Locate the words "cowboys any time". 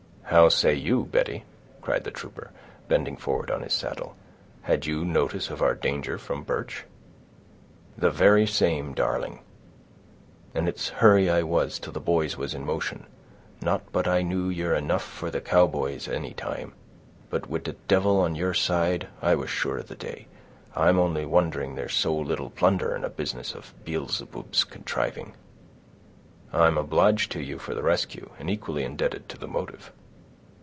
15.41-16.71